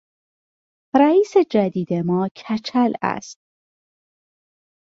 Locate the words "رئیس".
0.99-1.33